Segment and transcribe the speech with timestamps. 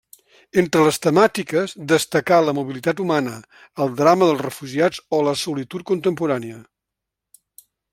[0.61, 3.37] Entre les temàtiques, destacà la mobilitat humana,
[3.85, 6.63] el drama dels refugiats o la solitud contemporània.